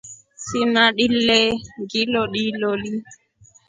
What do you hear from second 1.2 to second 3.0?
le ningdoodu loli.